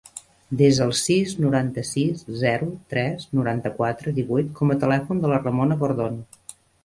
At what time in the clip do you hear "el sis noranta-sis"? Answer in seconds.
0.85-2.23